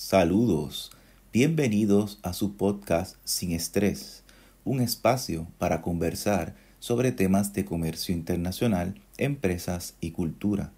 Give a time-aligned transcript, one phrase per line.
[0.00, 0.92] Saludos,
[1.32, 4.22] bienvenidos a su podcast Sin Estrés,
[4.64, 10.70] un espacio para conversar sobre temas de comercio internacional, empresas y cultura.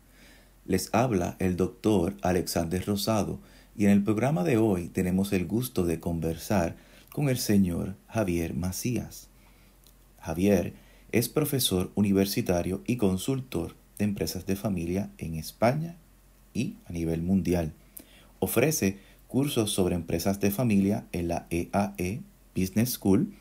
[0.64, 3.40] Les habla el doctor Alexander Rosado
[3.76, 6.76] y en el programa de hoy tenemos el gusto de conversar
[7.12, 9.28] con el señor Javier Macías.
[10.18, 10.72] Javier
[11.12, 15.98] es profesor universitario y consultor de empresas de familia en España
[16.54, 17.74] y a nivel mundial.
[18.38, 22.20] Ofrece cursos sobre empresas de familia en la EAE e
[22.54, 23.32] Business School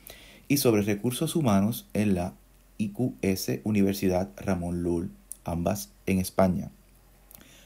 [0.48, 2.36] y sobre recursos humanos en la
[2.78, 5.10] IQS Universidad Ramón Llull,
[5.44, 6.70] ambas en España.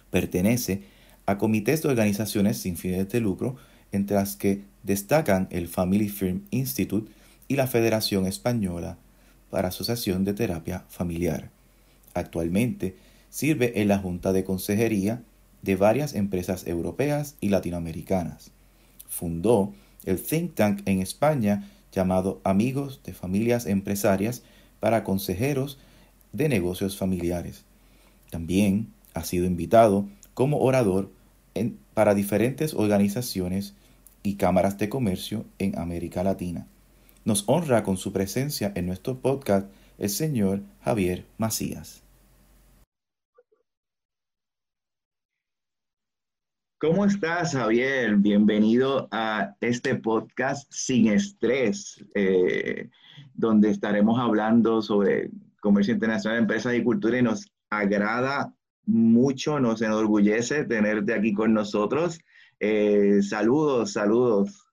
[0.09, 0.83] Pertenece
[1.25, 3.57] a comités de organizaciones sin fines de lucro,
[3.91, 7.11] entre las que destacan el Family Firm Institute
[7.47, 8.97] y la Federación Española
[9.49, 11.51] para Asociación de Terapia Familiar.
[12.13, 12.95] Actualmente
[13.29, 15.23] sirve en la Junta de Consejería
[15.63, 18.51] de varias empresas europeas y latinoamericanas.
[19.07, 19.73] Fundó
[20.05, 24.43] el think tank en España llamado Amigos de Familias Empresarias
[24.79, 25.79] para Consejeros
[26.33, 27.63] de Negocios Familiares.
[28.29, 31.09] También ha sido invitado como orador
[31.93, 33.73] para diferentes organizaciones
[34.23, 36.67] y cámaras de comercio en América Latina.
[37.25, 39.67] Nos honra con su presencia en nuestro podcast
[39.97, 42.01] el señor Javier Macías.
[46.83, 48.17] ¿Cómo estás, Javier?
[48.17, 52.89] Bienvenido a este podcast sin estrés, eh,
[53.33, 55.29] donde estaremos hablando sobre
[55.61, 58.53] comercio internacional, empresas y cultura y nos agrada
[58.85, 62.19] mucho, nos enorgullece tenerte aquí con nosotros.
[62.59, 64.67] Eh, saludos, saludos.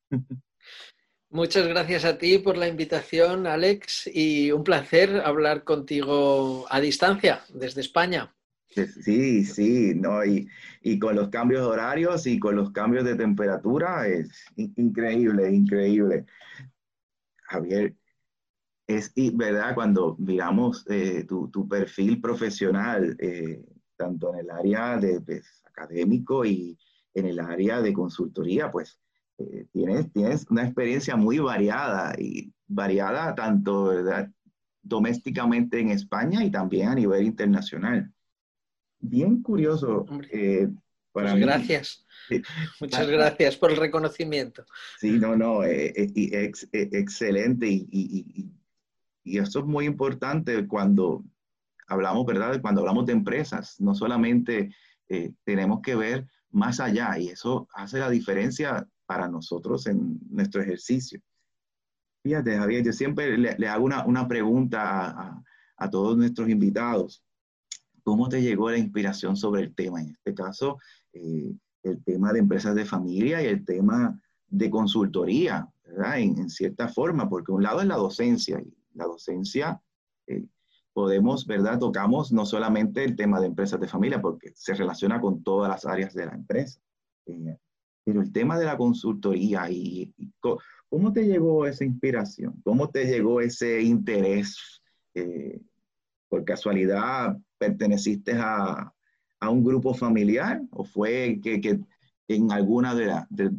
[1.30, 7.42] Muchas gracias a ti por la invitación, Alex, y un placer hablar contigo a distancia
[7.54, 8.34] desde España.
[8.70, 10.48] Sí, sí, no, y,
[11.00, 16.26] con los cambios horarios y con los cambios de temperatura es increíble, increíble.
[17.42, 17.96] Javier,
[18.86, 23.64] es verdad cuando miramos eh, tu, perfil profesional, eh,
[23.96, 26.78] tanto en el área de, pues, académico y
[27.14, 29.00] en el área de consultoría, pues
[29.38, 34.30] eh, tienes, tienes una experiencia muy variada y variada tanto ¿verdad?
[34.82, 38.12] domésticamente en España y también a nivel internacional
[39.00, 40.68] bien curioso eh,
[41.12, 42.06] para pues Gracias.
[42.80, 44.64] Muchas gracias por el reconocimiento.
[44.98, 48.52] Sí, no, no, eh, eh, excelente y, y,
[49.24, 51.24] y, eso es muy importante cuando
[51.88, 52.60] hablamos, ¿verdad?
[52.60, 54.74] Cuando hablamos de empresas, no solamente
[55.44, 61.20] tenemos que ver más allá y eso hace la diferencia para nosotros en nuestro ejercicio.
[62.22, 65.42] Fíjate, Javier, yo siempre le, hago una, una pregunta a,
[65.76, 67.24] a todos nuestros invitados
[68.02, 70.00] ¿Cómo te llegó la inspiración sobre el tema?
[70.00, 70.78] En este caso,
[71.12, 71.52] eh,
[71.82, 76.18] el tema de empresas de familia y el tema de consultoría, ¿verdad?
[76.18, 79.80] En, cierta forma, porque un lado es la docencia, y la docencia
[80.26, 80.44] eh,
[80.92, 81.78] podemos, ¿verdad?
[81.78, 85.86] Tocamos no solamente el tema de empresas de familia, porque se relaciona con todas las
[85.86, 86.80] áreas de la empresa,
[87.26, 87.56] eh,
[88.04, 90.12] pero el tema de la consultoría y,
[90.88, 92.60] ¿cómo te llegó esa inspiración?
[92.64, 94.80] ¿Cómo te llegó ese interés?
[96.30, 98.94] Por casualidad perteneciste a,
[99.42, 101.80] un grupo familiar o fue que,
[102.28, 103.50] en alguna de,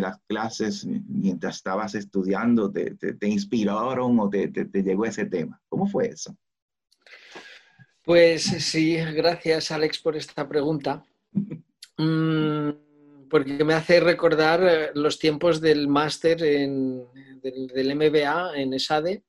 [0.00, 4.48] las clases mientras estabas estudiando te, inspiraron o te,
[4.82, 5.60] llegó ese tema?
[5.68, 6.36] ¿Cómo fue eso?
[8.02, 11.02] Pues sí, gracias Alex por esta pregunta.
[11.96, 12.70] Mm,
[13.30, 17.06] porque me hace recordar eh, los tiempos del máster del,
[17.42, 19.24] del, MBA en ESADE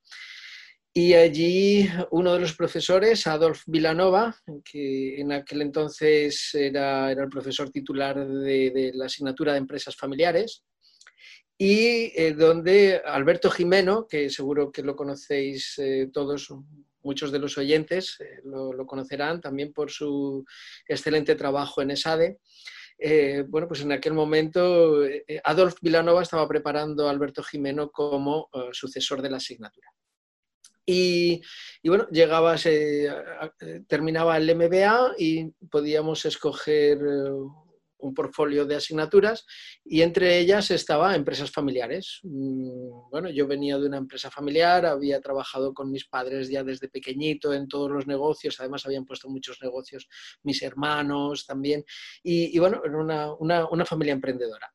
[0.98, 4.34] y allí uno de los profesores, Adolf Vilanova,
[4.64, 10.64] que en aquel entonces era, el profesor titular de, la asignatura de empresas familiares,
[11.58, 16.48] y eh, donde Alberto Jimeno, que seguro que lo conocéis eh, todos,
[17.04, 20.46] muchos de los oyentes eh, lo, conocerán también por su
[20.88, 22.40] excelente trabajo en ESADE,
[23.50, 25.02] bueno, pues en aquel momento
[25.44, 29.95] Adolf Vilanova estaba preparando a Alberto Jimeno como sucesor de la asignatura.
[30.86, 31.42] Y,
[31.84, 32.56] bueno, llegaba,
[33.88, 37.32] terminaba el MBA y podíamos escoger eh,
[37.98, 39.46] un portfolio de asignaturas
[39.84, 42.20] y entre ellas estaba empresas familiares.
[42.24, 46.90] Mm, bueno, yo venía de una empresa familiar, había trabajado con mis padres ya desde
[46.90, 50.08] pequeñito en todos los negocios, además habían puesto muchos negocios
[50.44, 51.84] mis hermanos también,
[52.24, 54.75] y, bueno, era una, una familia emprendedora.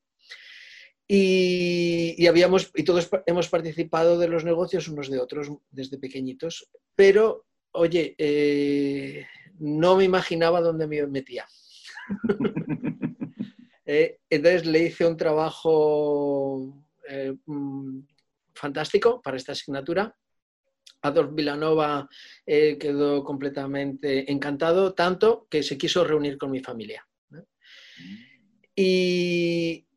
[1.13, 7.47] Y, habíamos, y todos hemos participado de los negocios unos de otros desde pequeñitos, pero
[7.73, 9.27] oye, eh,
[9.59, 11.49] no me imaginaba dónde me metía.
[13.85, 16.87] entonces le hice un trabajo
[17.45, 18.03] mm,
[18.55, 20.15] fantástico para esta asignatura.
[21.03, 22.09] Adolf Villanova
[22.47, 27.05] quedó completamente encantado, tanto que se quiso reunir con mi familia.
[28.77, 29.89] Y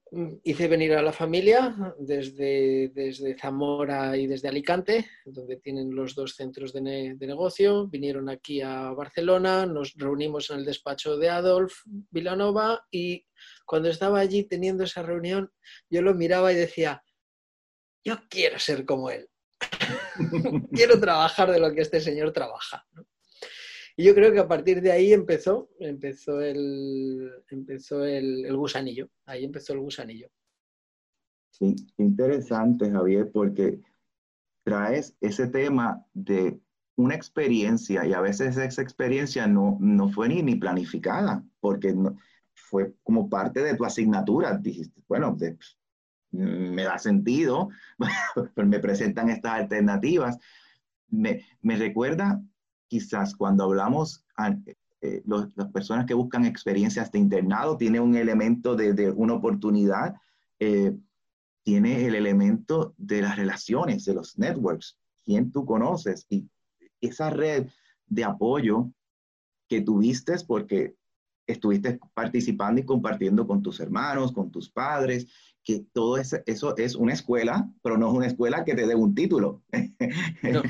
[0.44, 6.36] hice venir a la familia desde, desde, Zamora y desde Alicante, donde tienen los dos
[6.36, 7.88] centros de, negocio.
[7.88, 11.81] Vinieron aquí a Barcelona, nos reunimos en el despacho de Adolf
[12.12, 13.25] Villanova y
[13.65, 15.51] cuando estaba allí teniendo esa reunión,
[15.89, 17.04] yo lo miraba y decía,
[18.04, 19.27] yo quiero ser como él.
[20.71, 22.86] quiero trabajar de lo que este señor trabaja.
[23.95, 29.09] Y yo creo que a partir de ahí empezó, empezó el, empezó el, gusanillo.
[29.25, 30.29] Ahí empezó el gusanillo.
[31.51, 33.79] Sí, interesante, Javier, porque
[34.63, 36.59] traes ese tema de
[36.95, 41.95] una experiencia y a veces esa experiencia no, no fue ni, ni planificada, porque
[42.55, 44.57] fue como parte de tu asignatura.
[44.57, 45.37] Dijiste, bueno,
[46.31, 47.69] me da sentido,
[48.55, 50.39] me presentan estas alternativas.
[51.09, 52.41] Me, me recuerda
[52.93, 58.75] quizás cuando hablamos, eh, eh, las personas que buscan experiencias de internado, tiene un elemento
[58.75, 60.13] de, una oportunidad,
[60.59, 60.95] eh,
[61.63, 66.47] tiene el elemento de las relaciones, de los networks, quién tú conoces y
[67.01, 67.67] esa red
[68.05, 68.91] de apoyo
[69.67, 70.93] que tuviste porque
[71.47, 75.25] estuviste participando y compartiendo con tus hermanos, con tus padres,
[75.63, 78.95] que todo eso, eso es una escuela, pero no es una escuela que te dé
[78.95, 79.63] un título.
[80.44, 80.62] No.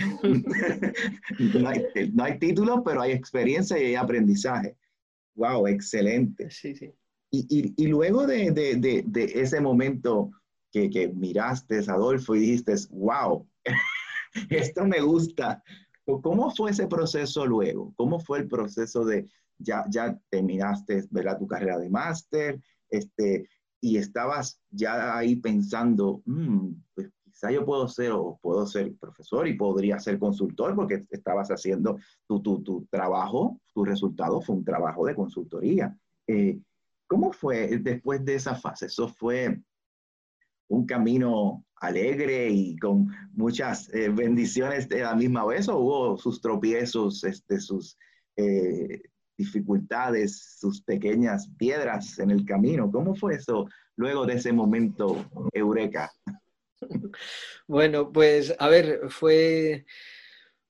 [2.14, 4.78] no, hay, título, pero hay experiencia y hay aprendizaje.
[5.36, 5.68] ¡Wow!
[5.68, 6.50] Excelente.
[6.52, 6.94] Sí, sí.
[7.32, 10.30] Y, y, luego de, de, de, ese momento
[10.72, 13.48] que, que miraste, Adolfo, y dijiste, wow,
[14.50, 15.64] esto me gusta.
[16.06, 17.94] ¿Cómo fue ese proceso luego?
[17.96, 21.40] ¿Cómo fue el proceso de, ya, ya terminaste ¿verdad?
[21.40, 23.48] tu carrera de máster, este,
[23.84, 29.46] y estabas ya ahí pensando, mm, pues quizá yo puedo ser o puedo ser profesor
[29.46, 34.64] y podría ser consultor porque estabas haciendo tu, tu, tu trabajo, tu resultado fue un
[34.64, 35.94] trabajo de consultoría.
[36.28, 36.62] Eh,
[37.08, 38.86] ¿Cómo fue después de esa fase?
[38.86, 39.62] ¿Eso fue
[40.70, 46.40] un camino alegre y con muchas eh, bendiciones de la misma vez o hubo sus
[46.40, 47.98] tropiezos, este, sus
[48.38, 49.02] eh,
[49.44, 52.92] dificultades, sus pequeñas piedras en el camino.
[52.92, 56.12] ¿Cómo fue eso luego de ese momento eureka?
[57.68, 59.86] Bueno, pues a ver, fue,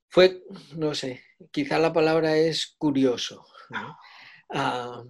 [0.08, 0.44] fue,
[0.76, 3.44] no sé, quizá la palabra es curioso.
[4.50, 5.02] Ah,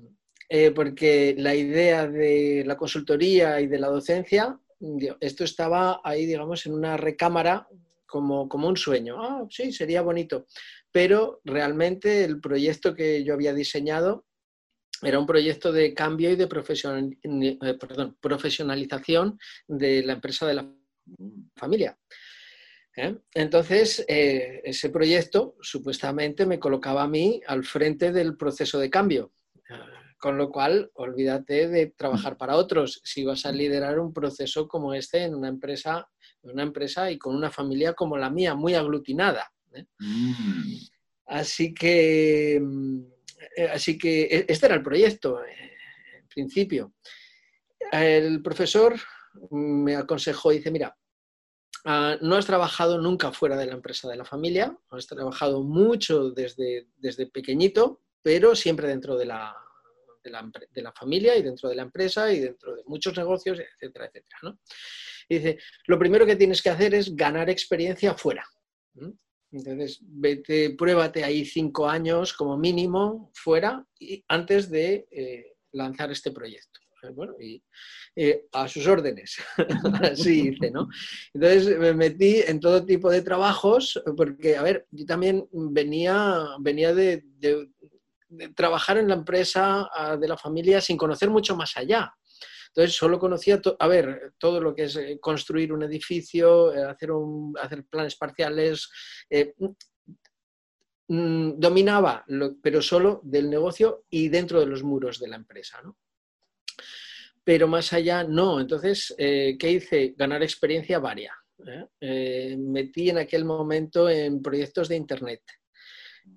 [0.49, 4.59] eh, porque la idea de la consultoría y de la docencia,
[5.21, 7.69] esto estaba ahí, digamos, en una recámara
[8.15, 9.17] como, como un sueño.
[9.21, 10.47] Ah, sí, sería bonito
[10.95, 14.27] pero realmente el proyecto que yo había diseñado
[15.03, 17.79] era un proyecto de cambio y de eh,
[18.21, 20.73] profesionalización de la empresa de la
[21.57, 21.99] familia.
[22.97, 23.17] ¿eh?
[23.35, 29.33] Entonces, eh, ese proyecto supuestamente me colocaba a mí al frente del proceso de cambio.
[30.17, 34.95] Con lo cual, olvídate de trabajar para otros si vas a liderar un proceso como
[34.95, 36.09] este en una empresa,
[36.53, 39.51] una empresa y con una familia como la mía, muy aglutinada.
[39.73, 39.87] ¿eh?
[39.99, 40.77] Mm.
[41.27, 43.01] Así que, mm,
[43.57, 45.73] eh, así que e, este era el proyecto, eh,
[46.19, 46.95] en principio.
[47.91, 48.95] El profesor
[49.51, 50.97] me aconsejó, dice, mira,
[51.85, 56.31] ah, no has trabajado nunca fuera de la empresa de la familia, has trabajado mucho
[56.31, 59.55] desde, desde pequeñito, pero siempre dentro de la,
[60.25, 64.57] de la, familia y dentro de la empresa y dentro de muchos negocios, etcétera, etcétera.
[65.29, 68.45] dice, lo primero que tienes que hacer es ganar experiencia fuera.
[69.53, 76.33] Entonces, vete, pruébate ahí cinco años como mínimo fuera y antes de eh, lanzar este
[76.33, 76.81] proyecto.
[77.05, 77.63] Eh, bueno, y
[78.17, 79.37] eh, a sus órdenes,
[80.03, 80.89] así hice, ¿no?
[81.33, 86.95] Entonces me metí en todo tipo de trabajos, porque, a ver, yo también venía, venía
[86.95, 87.25] de
[88.55, 92.13] trabajar en la empresa ah, de la familia sin conocer mucho más allá.
[92.75, 97.13] Entonces, solo conocía, a ver, todo lo que es eh, construir un edificio, eh, hacer,
[97.13, 98.91] un, hacer planes parciales.
[99.31, 99.55] Eh,
[101.07, 102.25] mm, dominaba,
[102.61, 105.81] pero solo del negocio y dentro de los muros de la empresa.
[105.83, 105.97] ¿no?
[107.45, 108.59] Pero más allá, no.
[108.59, 110.15] Entonces, ¿qué hice?
[110.17, 111.33] Ganar experiencia varia.
[112.59, 115.43] metí en aquel momento en proyectos de Internet.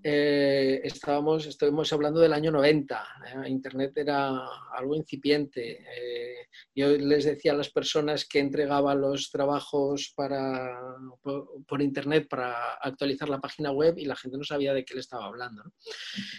[0.03, 1.47] Eh, estábamos,
[1.91, 3.49] hablando del año 90, ¿eh?
[3.49, 4.37] Internet era
[4.73, 5.81] algo incipiente.
[5.81, 10.79] Eh, yo les decía a las personas que entregaba los trabajos para,
[11.21, 14.99] por, internet para actualizar la página web y la gente no sabía de qué le
[14.99, 15.63] estaba hablando.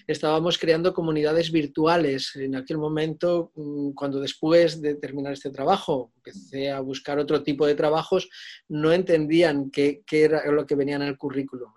[0.07, 2.37] Estábamos creando comunidades virtuales.
[2.37, 7.67] En aquel momento, mm, cuando después de terminar este trabajo empecé a buscar otro tipo
[7.67, 8.29] de trabajos,
[8.69, 11.73] no entendían qué, qué era lo que venía en el currículum.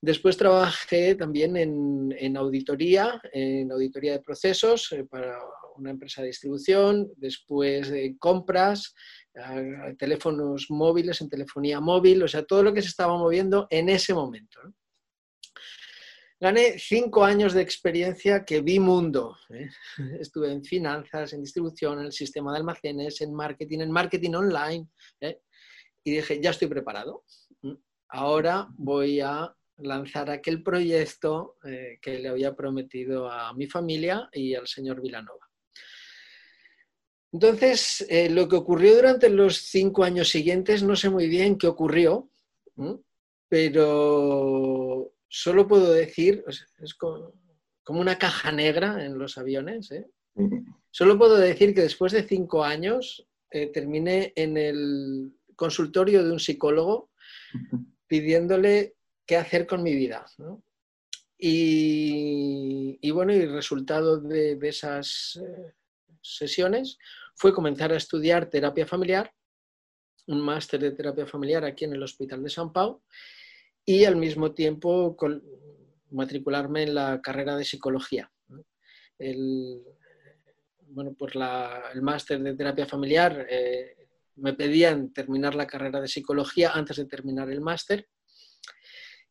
[0.00, 5.38] Después trabajé también en, auditoría, en auditoría de procesos eh, para
[5.76, 8.94] una empresa de distribución, después de compras,
[9.96, 14.12] teléfonos móviles, en telefonía móvil, o sea, todo lo que se estaba moviendo en ese
[14.12, 14.60] momento.
[16.40, 19.36] Gané cinco años de experiencia que vi mundo.
[19.50, 19.68] ¿eh?
[20.20, 24.88] Estuve en finanzas, en distribución, en el sistema de almacenes, en marketing, en marketing online.
[25.20, 25.40] ¿eh?
[26.04, 27.24] Y dije, ya estoy preparado.
[28.08, 34.54] Ahora voy a lanzar aquel proyecto eh, que le había prometido a mi familia y
[34.54, 35.48] al señor Vilanova.
[37.32, 41.66] Entonces, eh, lo que ocurrió durante los cinco años siguientes, no sé muy bien qué
[41.66, 42.30] ocurrió,
[43.48, 46.44] pero solo puedo decir,
[46.78, 47.34] es como,
[47.88, 50.06] una caja negra en los aviones, ¿eh?
[50.90, 53.26] solo puedo decir que después de cinco años
[53.72, 57.10] terminé en el consultorio de un psicólogo
[58.06, 58.97] pidiéndole
[59.28, 60.24] qué hacer con mi vida.
[61.38, 65.74] Y, bueno, el resultado de, esas eh,
[66.22, 66.98] sesiones
[67.36, 69.30] fue comenzar a estudiar terapia familiar,
[70.26, 73.02] un máster de terapia familiar aquí en el Hospital de San Pau
[73.84, 75.16] y al mismo tiempo
[76.10, 78.30] matricularme en la carrera de psicología.
[79.18, 79.82] El,
[80.88, 83.94] bueno, pues el máster de terapia familiar eh,
[84.36, 88.08] me pedían terminar la carrera de psicología antes de terminar el máster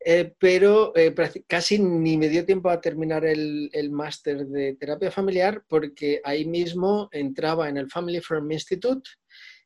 [0.09, 1.13] eh, pero eh,
[1.45, 7.09] casi ni me dio tiempo a terminar el, máster de terapia familiar porque ahí mismo
[7.11, 9.09] entraba en el Family Firm Institute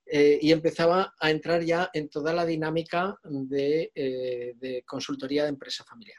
[0.04, 5.84] eh, y empezaba a entrar ya en toda la dinámica de, de, consultoría de empresa
[5.84, 6.18] familiar.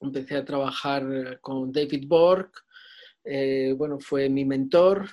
[0.00, 2.50] Empecé a trabajar con David Borg,
[3.76, 5.06] bueno, fue mi mentor,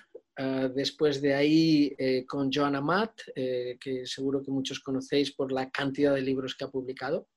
[0.74, 6.22] después de ahí con Joanna Matt, que seguro que muchos conocéis por la cantidad de
[6.22, 7.28] libros que ha publicado.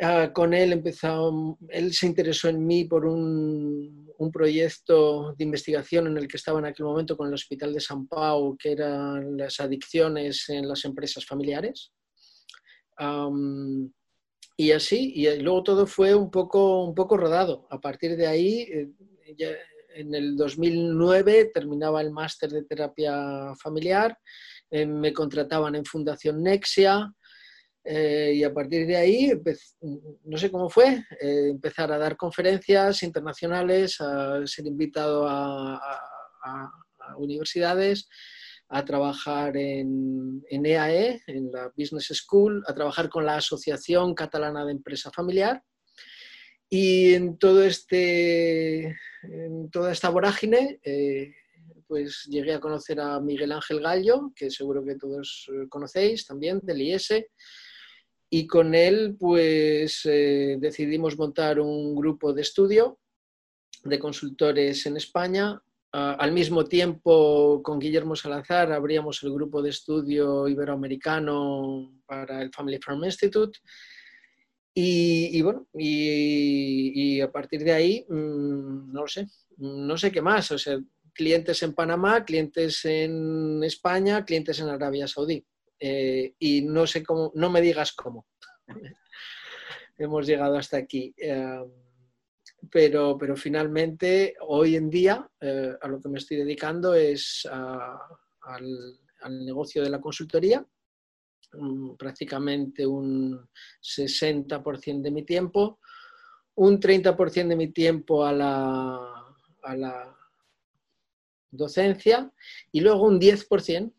[0.00, 6.18] Ah, con él empezó, él se interesó en mí por un, proyecto de investigación en
[6.18, 9.58] el que estaba en aquel momento con el Hospital de San Pau, que eran las
[9.58, 11.92] adicciones en las empresas familiares.
[14.56, 17.66] y así, y luego todo fue un poco, un poco rodado.
[17.70, 18.88] A partir de ahí, eh,
[19.94, 24.16] en el 2009 terminaba el máster de terapia familiar,
[24.70, 27.12] eh, me contrataban en Fundación Nexia,
[27.84, 29.32] eh, y a partir de ahí,
[30.24, 35.80] no sé cómo fue, eh, empezar a dar conferencias internacionales, a ser invitado a,
[37.16, 38.08] universidades,
[38.68, 44.66] a trabajar en, EAE, e, en la Business School, a trabajar con la Asociación Catalana
[44.66, 45.62] de Empresa Familiar.
[46.68, 51.34] Y en, todo este, en toda esta vorágine, eh,
[51.86, 56.82] pues llegué a conocer a Miguel Ángel Gallo, que seguro que todos conocéis también, del
[56.82, 57.24] IES,
[58.30, 62.98] y con él pues eh, decidimos montar un grupo de estudio
[63.84, 65.60] de consultores en España.
[65.90, 72.78] al mismo tiempo, con Guillermo Salazar, abríamos el grupo de estudio iberoamericano para el Family
[72.78, 73.58] Farm Institute.
[74.74, 80.52] Y, bueno, y, a partir de ahí, mm, no lo sé, no sé qué más.
[80.52, 80.78] O sea,
[81.12, 85.44] clientes en Panamá, clientes en España, clientes en Arabia Saudí.
[85.78, 88.26] Eh, y no sé cómo, no me digas cómo.
[89.98, 91.14] Hemos llegado hasta aquí.
[91.16, 91.64] Eh,
[92.70, 98.98] pero, pero finalmente, hoy en día, eh, a lo que me estoy dedicando es al,
[99.44, 100.64] negocio de la consultoría,
[101.52, 103.48] mm, prácticamente un
[103.80, 105.78] 60% de mi tiempo,
[106.56, 110.16] un 30% de mi tiempo a la, a la
[111.50, 112.30] docencia
[112.72, 113.92] y luego un 10%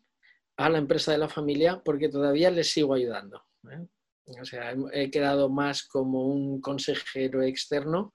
[0.60, 3.42] a la empresa de la familia porque todavía les sigo ayudando.
[3.70, 3.86] ¿eh?
[4.40, 8.14] O sea, he quedado más como un consejero externo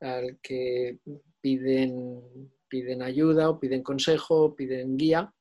[0.00, 1.00] al que
[1.40, 2.22] piden,
[2.68, 5.34] piden ayuda o piden consejo, piden guía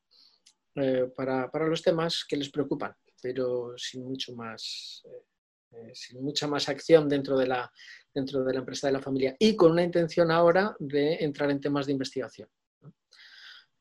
[0.76, 5.04] eh, para, los temas que les preocupan, pero sin mucho más,
[5.72, 7.72] eh, sin mucha más acción dentro de, la,
[8.16, 11.62] dentro de la empresa de la familia y con una intención ahora de entrar en
[11.62, 12.50] temas de investigación.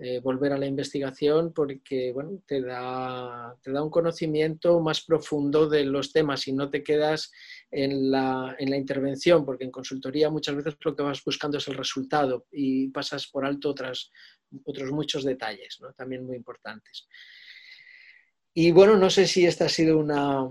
[0.03, 5.69] Eh, volver a la investigación porque bueno, te, da, te da un conocimiento más profundo
[5.69, 7.31] de los temas y no te quedas
[7.71, 11.69] en la, en la, intervención, porque en consultoría muchas veces lo que vas buscando es
[11.69, 14.11] el resultado y pasas por alto otras,
[14.65, 15.93] otros muchos detalles, ¿no?
[15.93, 17.07] también muy importantes.
[18.55, 20.51] Y bueno, no sé si esta ha sido una,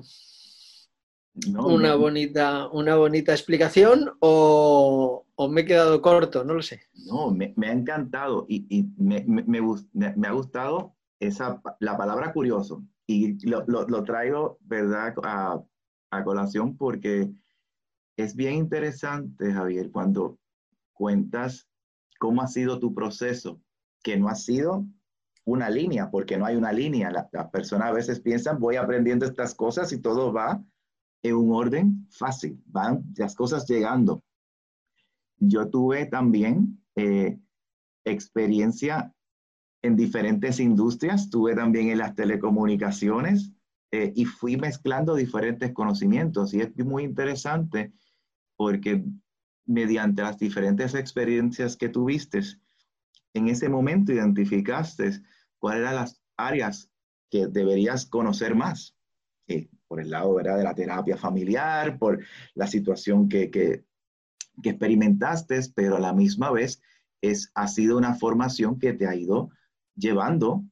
[1.47, 6.81] una, bonita, una bonita explicación o, me he quedado corto, no lo sé.
[7.05, 13.65] No, me, ha encantado y, me, me, ha gustado esa, la palabra curioso y lo,
[13.65, 15.63] lo, traigo, ¿verdad?, a,
[16.11, 17.31] a, colación porque
[18.17, 20.37] es bien interesante, Javier, cuando
[20.93, 21.69] cuentas
[22.19, 23.61] cómo ha sido tu proceso,
[24.03, 24.85] que no ha sido
[25.45, 27.11] una línea, porque no hay una línea.
[27.11, 30.63] Las la personas a veces piensan, voy aprendiendo estas cosas y todo va
[31.23, 34.23] en un orden fácil, van las cosas llegando.
[35.39, 37.39] Yo tuve también eh,
[38.05, 39.13] experiencia
[39.81, 43.51] en diferentes industrias, tuve también en las telecomunicaciones
[43.91, 47.93] eh, y fui mezclando diferentes conocimientos y es muy interesante
[48.57, 49.03] porque
[49.65, 52.41] mediante las diferentes experiencias que tuviste,
[53.33, 55.21] en ese momento identificaste
[55.59, 56.91] cuáles eran las áreas
[57.29, 58.95] que deberías conocer más.
[59.47, 60.57] Eh, por el lado ¿verdad?
[60.57, 63.85] de la terapia familiar, por la situación que, que,
[64.61, 66.81] que, experimentaste, pero a la misma vez
[67.21, 69.49] es, ha sido una formación que te ha ido
[69.95, 70.63] llevando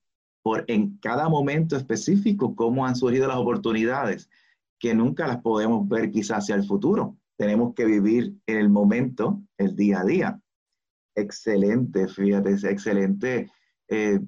[0.43, 4.29] por en cada momento específico cómo han surgido las oportunidades,
[4.79, 7.17] que nunca las podemos ver quizás hacia el futuro.
[7.37, 10.41] Tenemos que vivir en el momento, el día a día.
[11.15, 13.51] Excelente, fíjate, excelente
[13.89, 14.19] eh,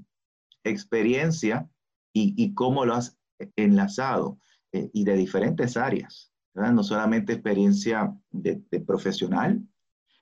[0.63, 1.69] experiencia
[2.13, 3.17] y, y cómo lo has
[3.55, 4.39] enlazado.
[4.71, 6.28] Eh, y de diferentes áreas,
[6.71, 9.61] no solamente experiencia de, profesional.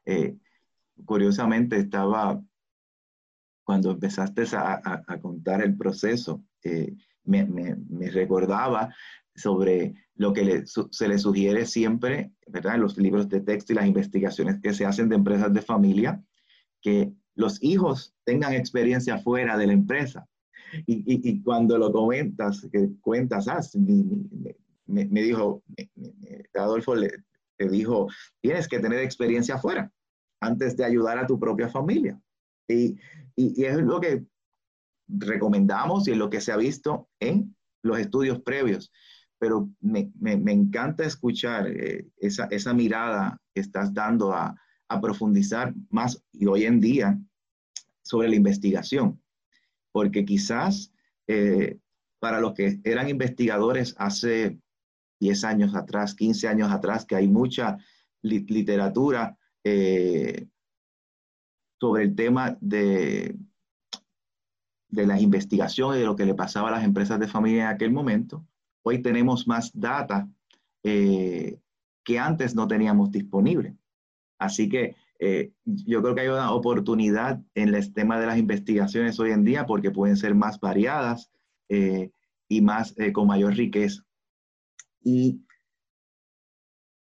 [0.06, 0.38] Eh,
[1.06, 2.41] curiosamente estaba,
[3.63, 7.75] cuando empezaste a, contar el proceso, eh, me,
[8.12, 8.94] recordaba
[9.36, 12.75] sobre lo que se le sugiere siempre, ¿verdad?
[12.75, 16.24] En los libros de texto y las investigaciones que se hacen de empresas de familia,
[16.82, 20.27] que los hijos tengan experiencia fuera de la empresa.
[20.86, 23.62] Y, cuando lo comentas, que cuentas, ah,
[24.88, 25.63] me, dijo,
[26.56, 27.12] Adolfo le,
[27.60, 28.08] dijo,
[28.41, 29.91] tienes que tener experiencia afuera
[30.41, 32.20] antes de ayudar a tu propia familia.
[32.67, 32.98] Y,
[33.36, 34.25] es lo que
[35.08, 38.92] recomendamos y es lo que se ha visto en los estudios previos.
[39.40, 44.55] Pero me, encanta escuchar eh, esa, esa, mirada que estás dando a,
[44.90, 47.20] a profundizar más y hoy en día
[48.01, 49.22] sobre la investigación
[49.98, 50.94] porque quizás
[51.25, 51.79] eh,
[52.20, 54.59] para los que eran investigadores hace
[55.20, 57.77] 10 años atrás, 15 años atrás, que hay mucha
[58.22, 60.48] literatura eh,
[61.80, 63.38] sobre el tema de,
[64.90, 67.92] de las investigaciones, de lo que le pasaba a las empresas de familia en aquel
[67.92, 68.46] momento.
[68.84, 70.27] Hoy tenemos más data
[70.84, 71.60] eh,
[72.03, 73.75] que antes no teníamos disponible.
[74.40, 79.20] Así que eh, yo creo que hay una oportunidad en el tema de las investigaciones
[79.20, 81.32] hoy en día porque pueden ser más variadas
[81.70, 84.06] y más con mayor riqueza.
[85.07, 85.41] Y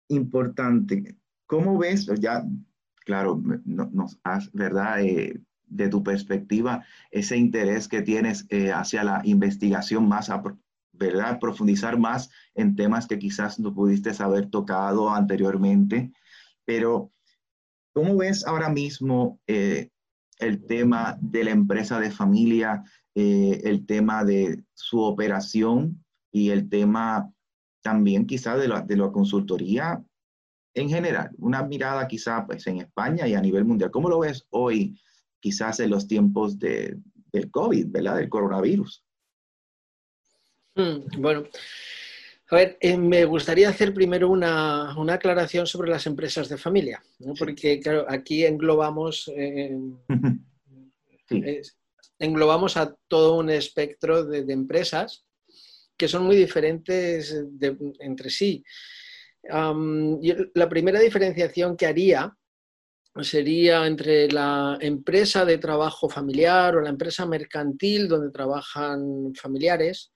[0.09, 2.07] importante, ¿cómo ves?
[2.19, 2.43] Ya,
[3.05, 4.97] claro, nos has, ¿verdad?
[5.65, 10.31] de tu perspectiva, ese interés que tienes hacia la investigación más,
[10.91, 11.39] ¿verdad?
[11.39, 16.11] Profundizar más en temas que quizás no pudiste haber tocado anteriormente,
[16.65, 17.13] pero
[17.93, 19.89] ¿Cómo ves ahora mismo eh,
[20.39, 26.69] el tema de la empresa de familia, eh, el tema de su operación y el
[26.69, 27.31] tema
[27.83, 30.03] también quizás de la, de la consultoría
[30.73, 31.29] en general?
[31.37, 33.91] Una mirada quizás pues, en España y a nivel mundial.
[33.91, 34.99] ¿Cómo lo ves hoy
[35.39, 36.97] quizás en los tiempos de,
[37.31, 38.17] del COVID, ¿verdad?
[38.17, 39.03] Del coronavirus.
[40.75, 41.43] Mm, bueno,
[42.49, 47.03] a ver, eh, me gustaría hacer primero una, aclaración sobre las empresas de familia,
[47.39, 49.75] porque claro, aquí englobamos, eh,
[52.19, 55.25] englobamos a todo un espectro de, empresas
[55.97, 57.35] que son muy diferentes
[57.99, 58.63] entre sí.
[59.43, 62.35] la primera diferenciación que haría
[63.21, 70.11] sería entre la empresa de trabajo familiar o la empresa mercantil donde trabajan familiares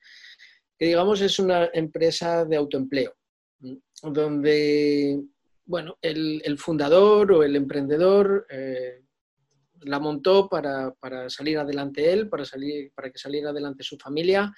[0.78, 3.14] que digamos es una empresa de autoempleo,
[4.04, 5.20] donde
[5.66, 9.02] bueno, el, fundador o el emprendedor eh,
[9.82, 10.94] la montó para,
[11.30, 14.54] salir adelante él, para, salir, para que saliera adelante su familia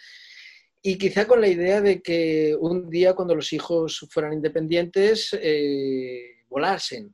[0.82, 6.46] y quizá con la idea de que un día cuando los hijos fueran independientes, eh,
[6.48, 7.14] volasen.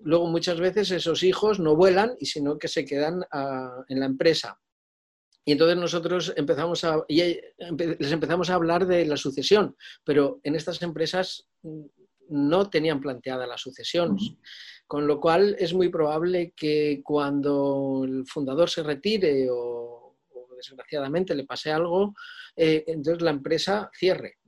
[0.00, 4.06] luego muchas veces esos hijos no vuelan y sino que se quedan ah, en la
[4.06, 4.58] empresa.
[5.44, 10.82] Y entonces nosotros empezamos a, les empezamos a hablar de la sucesión, pero en estas
[10.82, 11.48] empresas
[12.28, 14.16] no tenían planteada la sucesión,
[14.86, 19.97] con lo cual es muy probable que cuando el fundador se retire o,
[20.58, 22.14] desgraciadamente le pase algo,
[22.56, 24.38] eh, entonces la empresa cierre.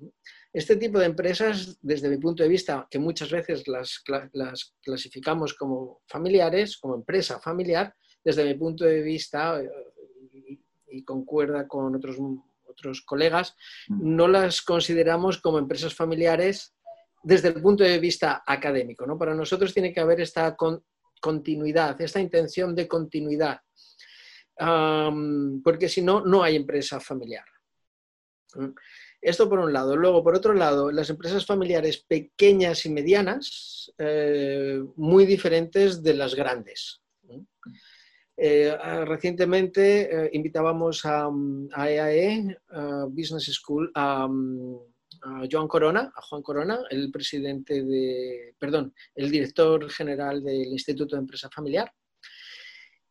[0.53, 5.55] Este tipo de empresas, desde mi punto de vista, que muchas veces las, las clasificamos
[5.55, 9.71] como familiares, como empresa familiar, desde mi punto de vista, eh,
[10.93, 12.17] y concuerda con otros,
[12.67, 13.55] otros colegas,
[13.89, 14.17] mm.
[14.17, 16.75] no las consideramos como empresas familiares
[17.23, 19.07] desde el punto de vista académico.
[19.07, 19.19] ¿no?
[19.19, 20.57] Para nosotros tiene que haber esta
[21.21, 23.61] continuidad, esta intención de continuidad,
[25.65, 27.45] porque si no, no hay empresa familiar.
[29.21, 29.97] Esto por un lado.
[29.97, 36.35] Luego, por otro lado, las empresas familiares pequeñas y medianas, eh, muy diferentes de las
[36.35, 37.03] grandes.
[38.43, 41.29] Eh, ah, recientemente eh, invitábamos a,
[41.77, 42.57] EAE,
[43.11, 44.27] Business School, a,
[45.53, 51.21] Joan Corona, a Juan Corona, el presidente de, perdón, el director general del Instituto de
[51.21, 51.93] Empresa Familiar,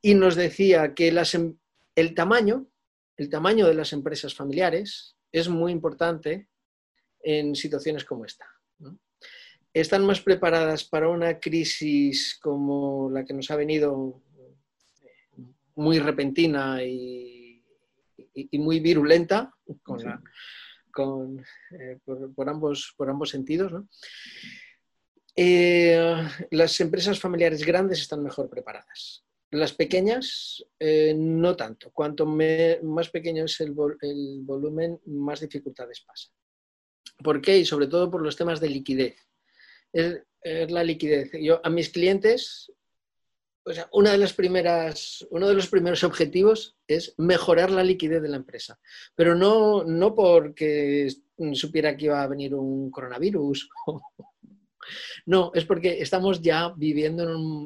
[0.02, 1.58] y nos decía que em,
[1.96, 2.68] el tamaño,
[3.18, 6.48] el tamaño de las empresas familiares es muy importante
[7.22, 8.46] en situaciones como esta.
[9.74, 14.24] Están más preparadas para una crisis como la que nos ha venido
[15.76, 17.64] muy repentina y,
[18.54, 19.54] muy virulenta
[20.92, 23.72] con eh, por, ambos, por ambos sentidos.
[25.36, 29.26] Eh, las empresas familiares grandes están mejor preparadas.
[29.52, 31.92] Las pequeñas, eh, no tanto.
[31.92, 36.30] Cuanto más pequeño es el, el, volumen, más dificultades pasa.
[37.24, 37.58] ¿Por qué?
[37.58, 39.16] Y sobre todo por los temas de liquidez.
[39.92, 41.32] Es, la liquidez.
[41.42, 42.72] Yo a mis clientes
[43.92, 48.38] una de las primeras, uno de los primeros objetivos es mejorar la liquidez de la
[48.38, 48.80] empresa,
[49.16, 51.10] pero no, no porque
[51.54, 53.70] supiera que iba a venir un coronavirus.
[55.26, 57.24] No, es porque estamos ya viviendo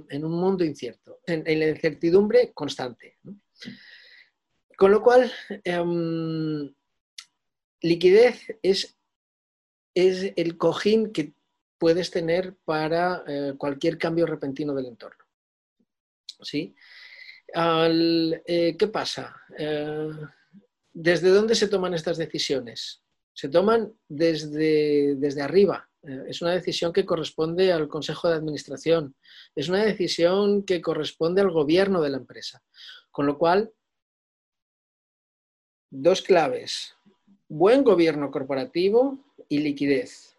[0.09, 3.17] en un, mundo incierto, en, la incertidumbre constante.
[4.77, 5.31] Con lo cual,
[5.63, 6.73] em,
[7.81, 8.95] liquidez es,
[9.95, 11.33] el cojín que
[11.77, 15.23] puedes tener para eh, cualquier cambio repentino del entorno.
[16.41, 16.75] ¿sí?
[17.55, 19.35] Eh, ¿Qué pasa?
[19.57, 20.09] Eh,
[20.91, 23.03] ¿Desde dónde se toman estas decisiones?
[23.33, 25.89] Se toman desde arriba.
[26.03, 29.15] Eh, es una decisión que corresponde al Consejo de Administración.
[29.55, 32.61] Es una decisión que corresponde al gobierno de la empresa.
[33.11, 33.71] Con lo cual,
[35.89, 36.93] dos claves.
[37.47, 40.37] Buen gobierno corporativo y liquidez.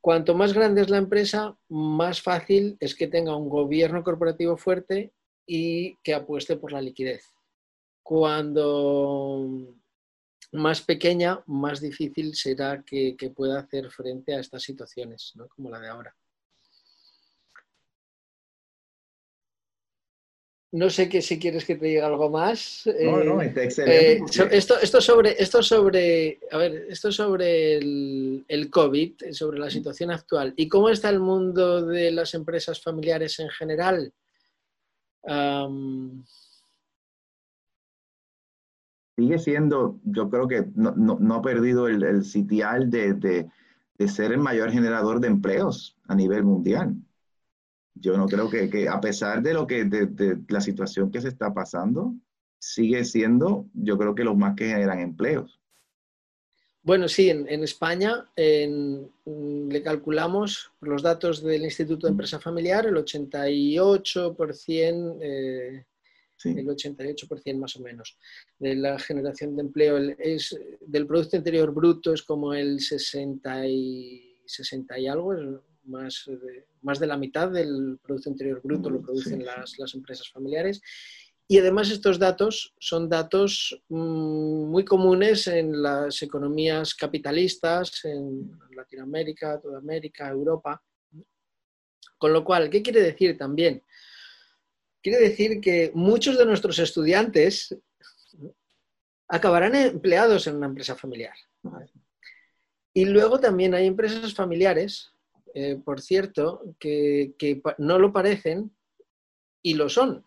[0.00, 5.12] Cuanto más grande es la empresa, más fácil es que tenga un gobierno corporativo fuerte
[5.46, 7.24] y que apueste por la liquidez.
[8.02, 9.74] Cuando
[10.52, 15.88] más pequeña, más difícil será que, pueda hacer frente a estas situaciones, como la de
[15.88, 16.14] ahora.
[20.72, 22.84] No sé que si quieres que te diga algo más.
[23.02, 24.12] No, no, eh, excelente.
[24.12, 24.20] Eh,
[24.52, 30.12] esto, esto, sobre, esto sobre, a ver, esto sobre el, el, COVID, sobre la situación
[30.12, 34.12] actual y cómo está el mundo de las empresas familiares en general.
[39.20, 43.48] Sigue siendo, yo creo que no, ha perdido el, el sitial de,
[44.00, 46.94] de ser el mayor generador de empleos a nivel mundial.
[47.94, 51.52] Yo no creo que, a pesar de lo que de, la situación que se está
[51.52, 52.14] pasando,
[52.58, 55.60] sigue siendo, yo creo que los más que generan empleos.
[56.82, 65.18] Bueno, sí, en, España le calculamos los datos del Instituto de Empresa Familiar el 88%,
[65.20, 65.84] eh,
[66.44, 68.16] el 88% más o menos
[68.58, 74.40] de la generación de empleo es, del Producto Interior Bruto es como el 60 y,
[74.46, 75.34] 60 y algo,
[75.84, 80.80] más de, más de la mitad del Producto Interior Bruto lo producen las, empresas familiares.
[81.48, 89.60] Y además estos datos son datos mm, muy comunes en las economías capitalistas, en Latinoamérica,
[89.60, 90.80] toda América, Europa.
[92.16, 93.82] Con lo cual, ¿qué quiere decir también?
[95.02, 97.76] Quiere decir que muchos de nuestros estudiantes
[99.28, 101.34] acabarán empleados en una empresa familiar.
[102.92, 105.14] Y luego también hay empresas familiares
[105.54, 107.34] eh, por cierto, que,
[107.78, 108.74] no lo parecen
[109.62, 110.24] y lo son.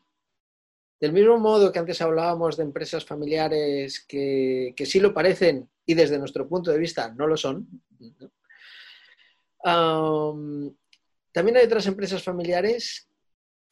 [0.99, 6.19] Del mismo modo que antes hablábamos de empresas familiares que, sí lo parecen y desde
[6.19, 7.67] nuestro punto de vista no lo son,
[11.31, 13.09] también hay otras empresas familiares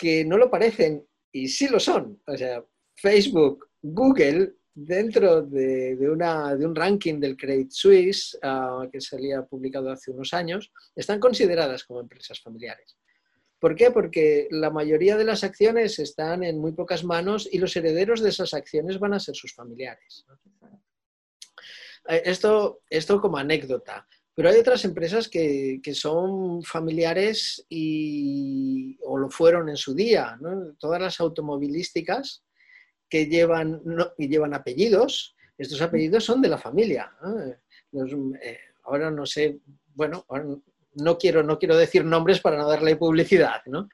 [0.02, 2.20] que no lo parecen y sí lo son.
[2.26, 9.00] O sea, Facebook, Google, dentro de, una, de un ranking del Credit Suisse ah, que
[9.00, 12.98] se había publicado hace unos años, están consideradas como empresas familiares.
[13.60, 13.92] ¿Por qué?
[13.92, 18.30] Porque la mayoría de las acciones están en muy pocas manos y los herederos de
[18.30, 20.26] esas acciones van a ser sus familiares.
[22.10, 24.08] Eh, esto, esto como anécdota.
[24.34, 30.40] Pero hay otras empresas que, son familiares y, o lo fueron en su día.
[30.80, 32.44] Todas las automovilísticas
[33.10, 33.82] que llevan,
[34.18, 37.12] llevan apellidos, estos apellidos son de la familia.
[37.94, 39.60] Eh, ahora no sé,
[39.94, 40.26] bueno,
[40.96, 43.90] no quiero, no quiero decir nombres para no darle publicidad, ¿no?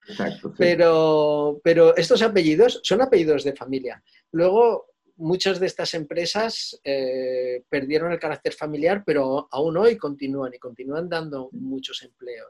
[0.57, 4.03] pero, pero estos apellidos son apellidos de familia.
[4.31, 10.59] Luego, muchas de estas empresas eh, perdieron el carácter familiar, pero aún hoy continúan y
[10.59, 12.49] continúan dando muchos empleos.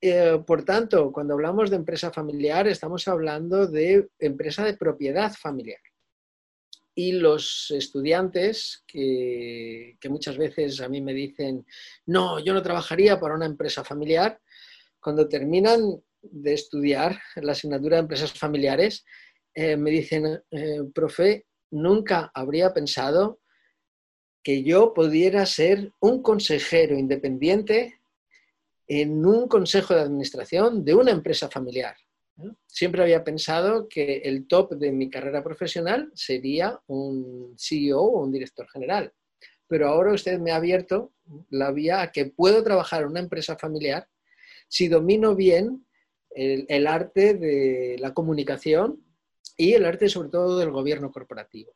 [0.00, 5.80] Eh, por tanto, cuando hablamos de empresa familiar, estamos hablando de empresa de propiedad familiar
[6.94, 11.66] y los estudiantes que, muchas veces a mí me dicen,
[12.06, 14.40] no, yo no trabajaría para una empresa familiar,
[15.00, 19.04] cuando terminan de estudiar la asignatura de empresas familiares,
[19.54, 23.40] eh, me dicen, eh, profe, nunca habría pensado
[24.42, 28.00] que yo pudiera ser un consejero independiente
[28.88, 31.96] en un consejo de administración de una empresa familiar.
[32.66, 38.32] Siempre había pensado que el top de mi carrera profesional sería un CEO o un
[38.32, 39.12] director general.
[39.68, 41.12] Pero ahora usted me ha abierto
[41.50, 44.08] la vía a que puedo trabajar en una empresa familiar
[44.68, 45.86] si domino bien
[46.30, 49.02] el, arte de la comunicación
[49.56, 51.74] y el arte sobre todo del gobierno corporativo.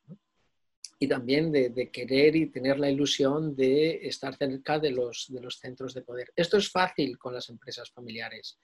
[0.99, 5.59] Y también de, querer y tener la ilusión de estar cerca de los, de los
[5.59, 6.31] centros de poder.
[6.35, 8.59] Esto es fácil con las empresas familiares.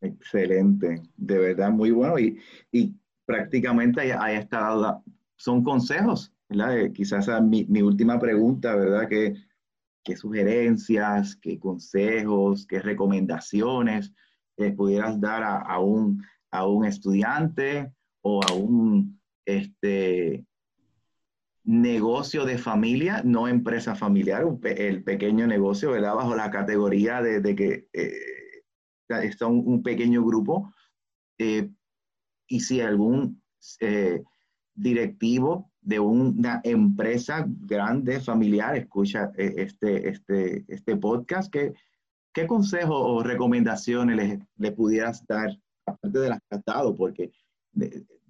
[0.00, 2.38] Excelente, de verdad muy bueno y,
[2.70, 5.00] y prácticamente ahí, está,
[5.36, 6.92] son consejos, ¿verdad?
[6.92, 9.08] quizás mi, mi, última pregunta, ¿verdad?
[9.08, 9.34] ¿Qué,
[10.04, 14.12] qué sugerencias, qué consejos, qué recomendaciones
[14.76, 20.44] pudieras dar a, a, un, a un estudiante o a un este,
[21.64, 26.14] negocio de familia, no empresa familiar, el pequeño negocio, ¿verdad?
[26.14, 27.88] Bajo la categoría de, que...
[27.92, 28.36] Eh,
[29.46, 30.72] un, pequeño grupo,
[31.38, 31.70] eh,
[32.48, 33.42] y si algún
[33.80, 34.22] eh,
[34.74, 41.74] directivo de una empresa grande, familiar, escucha eh, este, este, este podcast, ¿qué,
[42.32, 45.50] qué consejos o recomendaciones le, pudieras dar,
[45.86, 46.94] aparte de las que has dado?
[46.94, 47.30] Porque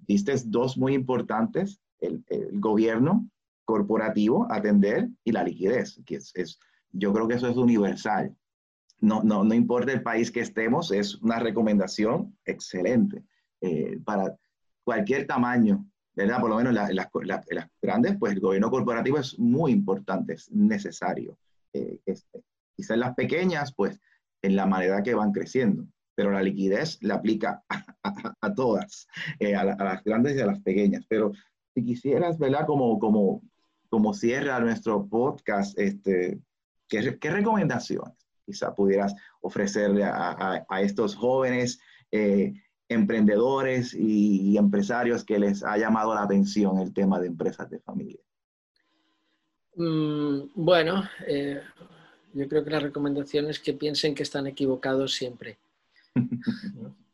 [0.07, 3.29] diste dos muy importantes, el, el, gobierno
[3.65, 6.59] corporativo, atender, y la liquidez, que es, es,
[6.91, 8.35] yo creo que eso es universal
[8.99, 13.23] no, no, no importa el país que estemos, es una recomendación excelente
[13.61, 14.35] eh, para
[14.83, 16.39] cualquier tamaño, ¿verdad?
[16.39, 17.09] Por lo menos las, las,
[17.81, 21.37] grandes, pues el gobierno corporativo es muy importante, es necesario.
[21.73, 21.99] Eh,
[22.75, 23.99] quizás las pequeñas, pues
[24.41, 25.85] en la manera que van creciendo,
[26.17, 27.63] pero la liquidez la aplica
[28.41, 29.07] a, todas,
[29.39, 31.05] eh, a, las grandes y a las pequeñas.
[31.07, 31.31] Pero
[31.75, 32.65] si quisieras, ¿verdad?
[32.65, 33.43] Como, como,
[33.87, 36.39] como cierra nuestro podcast, este,
[36.89, 38.15] ¿qué, recomendaciones?
[38.47, 41.79] quizá pudieras ofrecerle a, estos jóvenes
[42.11, 42.53] eh,
[42.89, 48.21] emprendedores y, empresarios que les ha llamado la atención el tema de empresas de familia?
[49.75, 51.61] Mm, bueno, eh,
[52.33, 55.59] yo creo que la recomendación es que piensen que están equivocados siempre.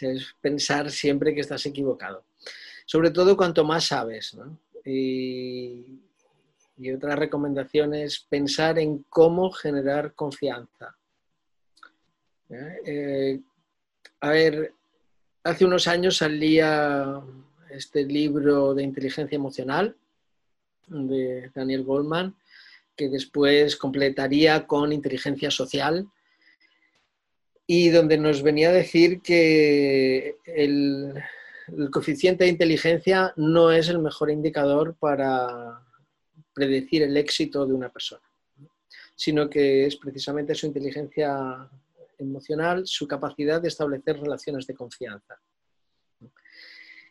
[0.00, 2.24] es pensar siempre que estás equivocado.
[2.84, 4.36] Sobre todo cuanto más sabes.
[4.84, 5.84] Y,
[6.78, 10.96] y otra recomendación es pensar en cómo generar confianza.
[12.48, 13.40] Eh,
[14.20, 14.72] a ver,
[15.42, 17.20] hace unos años salía
[17.70, 19.96] este libro de inteligencia emocional
[20.86, 22.36] de Daniel Goldman,
[22.94, 26.08] que después completaría con inteligencia social
[27.66, 31.14] y donde nos venía a decir que el
[31.90, 35.82] coeficiente de inteligencia no es el mejor indicador para
[36.54, 38.22] predecir el éxito de una persona,
[39.16, 41.68] sino que es precisamente su inteligencia
[42.18, 45.38] emocional, su capacidad de establecer relaciones de confianza.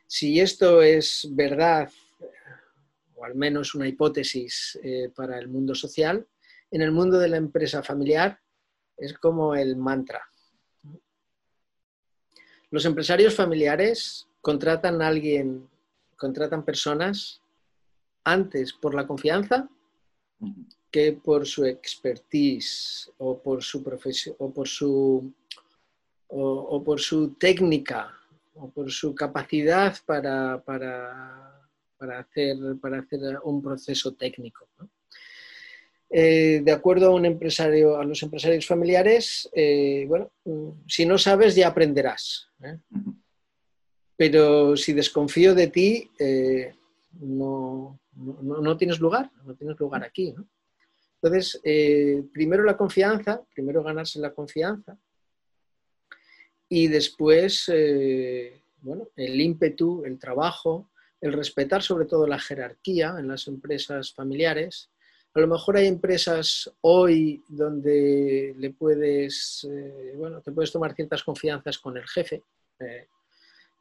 [0.07, 1.89] Si esto es verdad,
[3.15, 6.25] o al menos una hipótesis eh, para el mundo social,
[6.71, 8.39] en el mundo de la empresa familiar
[8.97, 10.21] es como el mantra.
[12.75, 15.65] Los empresarios familiares contratan a alguien,
[16.17, 17.41] contratan personas
[18.25, 19.69] antes por la confianza
[20.91, 25.31] que por su expertise o por su profesión o por su
[26.27, 28.13] o, por su técnica
[28.55, 30.55] o por su capacidad para,
[32.19, 34.67] hacer, para hacer un proceso técnico.
[36.09, 40.31] Eh, de acuerdo a un empresario, a los empresarios familiares, eh, bueno,
[40.88, 42.49] si no sabes ya aprenderás.
[44.15, 44.17] ¿Eh?
[44.17, 46.12] Pero si desconfío de ti,
[47.19, 50.34] no, no, tienes lugar, no tienes lugar aquí.
[51.21, 51.62] Entonces,
[52.34, 54.97] primero la confianza, primero ganarse la confianza
[56.69, 57.71] y después,
[58.82, 64.89] bueno, el ímpetu, el trabajo, el respetar sobre todo la jerarquía en las empresas familiares
[65.36, 71.23] a lo mejor hay empresas hoy donde le puedes, eh, bueno, te puedes tomar ciertas
[71.23, 72.41] confianzas con el jefe.
[72.80, 73.08] Eh,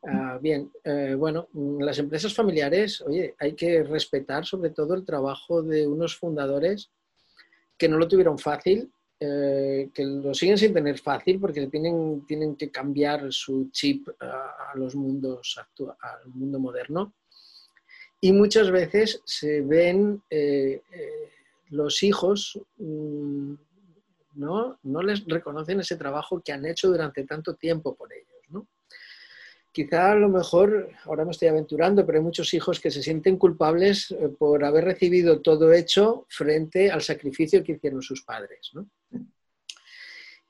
[0.07, 1.49] ah, bien, eh, bueno,
[1.81, 6.91] las empresas familiares, oye, hay que respetar sobre todo el trabajo de unos fundadores
[7.77, 12.71] que no lo tuvieron fácil, que lo siguen sin tener fácil porque tienen, tienen que
[12.71, 17.15] cambiar su chip a, los mundos al mundo moderno.
[18.21, 20.21] Y muchas veces se ven
[21.71, 23.55] los hijos mm,
[24.35, 24.79] ¿no?
[24.83, 28.34] no les reconocen ese trabajo que han hecho durante tanto tiempo por ellos.
[29.75, 33.37] Quizá a lo mejor, ahora me estoy aventurando, pero hay muchos hijos que se sienten
[33.37, 38.71] culpables eh, por haber recibido todo hecho frente al sacrificio que hicieron sus padres.
[38.73, 38.89] ¿no?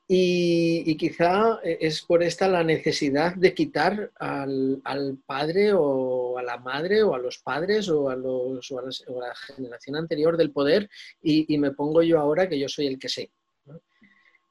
[0.07, 4.79] Y, quizá eh, es por esta la necesidad de quitar al,
[5.25, 10.51] padre o a la madre o a los padres o a, la, generación anterior del
[10.51, 10.87] poder
[11.19, 13.31] y, me pongo yo ahora que yo soy el que sé.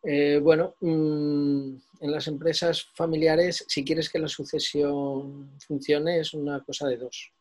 [0.06, 6.60] Eh, bueno, mm, en las empresas familiares, si quieres que la sucesión funcione, es una
[6.62, 7.32] cosa de dos.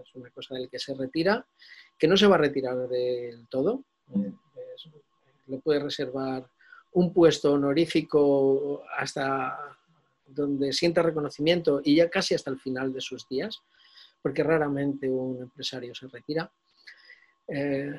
[0.00, 1.46] Es una cosa del que se retira,
[1.98, 3.84] que no se va a retirar del todo.
[5.46, 6.46] le puede reservar
[6.92, 9.58] un puesto honorífico hasta
[10.26, 13.60] donde sienta reconocimiento y ya casi hasta el final de sus días,
[14.22, 16.50] porque raramente un empresario se retira.
[17.54, 17.92] Eh,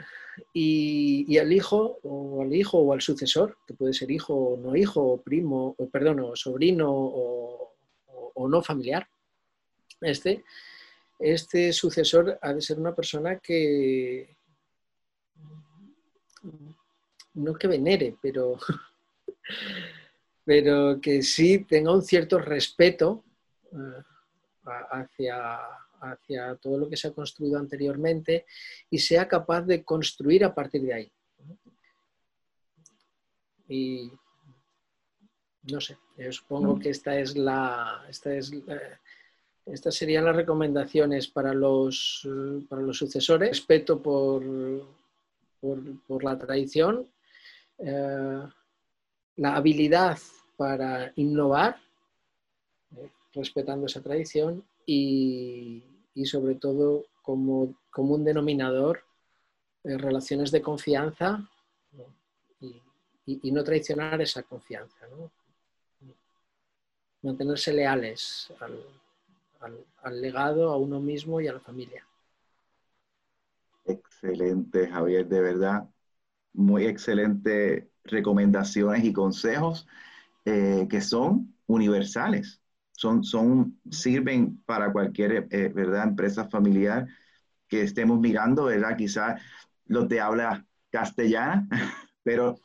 [0.54, 4.76] y, al hijo o al hijo o al sucesor, que puede ser hijo o no
[4.76, 7.60] hijo, o primo, o perdón, o sobrino o,
[8.50, 9.08] no familiar,
[10.02, 10.44] este,
[11.18, 14.36] este sucesor ha de ser una persona que
[17.36, 18.58] no que venere, pero,
[20.46, 23.24] pero que sí tenga un cierto respeto
[23.72, 24.04] eh,
[24.92, 25.62] hacia,
[26.12, 28.46] hacia todo lo que se ha construido anteriormente
[28.90, 31.12] y sea capaz de construir a partir de ahí.
[33.68, 34.12] Y
[35.72, 38.52] no sé, yo supongo que esta es la, esta es
[39.66, 42.28] estas serían las recomendaciones para los,
[42.68, 43.50] para los sucesores.
[43.50, 44.44] Respeto por,
[45.62, 47.08] por la tradición
[47.78, 48.44] eh,
[49.36, 50.18] la habilidad
[50.56, 51.78] para innovar,
[52.96, 55.84] eh, respetando esa tradición, y,
[56.26, 59.04] sobre todo como, como, un denominador,
[59.84, 61.48] relaciones de confianza
[63.26, 65.08] y, no traicionar esa confianza.
[67.22, 68.52] Mantenerse leales
[70.04, 72.06] al legado, a uno mismo y a la familia.
[73.86, 75.90] Excelente, Javier, de verdad
[76.54, 79.88] muy excelentes recomendaciones y consejos
[80.46, 82.62] eh, que son universales.
[82.94, 86.08] Son, son, sirven para cualquier eh, ¿verdad?
[86.08, 87.08] empresa familiar
[87.68, 88.96] que estemos mirando, ¿verdad?
[88.96, 89.42] Quizás
[89.86, 91.68] los de habla castellana,
[92.24, 92.60] pero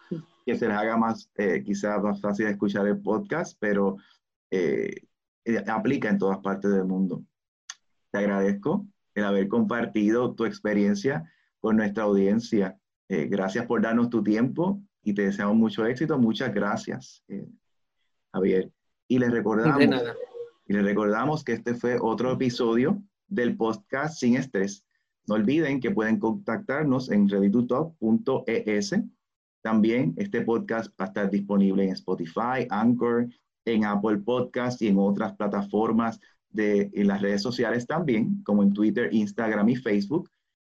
[0.46, 3.96] que se les haga más, eh, quizás más fácil escuchar el podcast, pero
[5.66, 7.22] aplica en todas partes del mundo.
[8.10, 12.78] Te agradezco el haber compartido tu experiencia con nuestra audiencia.
[13.08, 16.18] Eh, gracias por darnos tu tiempo y te deseamos mucho éxito.
[16.18, 17.48] Muchas gracias, eh,
[18.32, 18.77] Javier.
[19.08, 19.82] Y les recordamos,
[20.66, 24.84] y les recordamos que este fue otro episodio del podcast Sin Estrés.
[25.26, 28.94] No olviden que pueden contactarnos en readytotop.es.
[29.62, 33.28] También este podcast va a estar disponible en Spotify, Anchor,
[33.64, 38.72] en Apple Podcast y en otras plataformas de en las redes sociales también, como en
[38.72, 40.30] Twitter, Instagram y Facebook.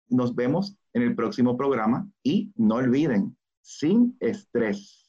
[0.08, 5.09] Nos vemos en el próximo programa y no olviden, sin estrés.